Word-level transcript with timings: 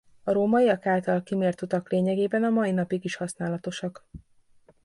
A 0.23 0.31
rómaiak 0.31 0.85
által 0.85 1.23
kimért 1.23 1.61
utak 1.61 1.89
lényegében 1.89 2.43
a 2.43 2.49
mai 2.49 2.71
napig 2.71 3.05
is 3.05 3.15
használatosak. 3.15 4.07